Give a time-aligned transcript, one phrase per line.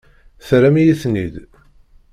[0.47, 1.35] Terram-iyi-tent-id.